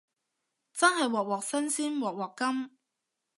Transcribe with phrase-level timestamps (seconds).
[0.73, 2.71] 真係鑊鑊新鮮鑊鑊甘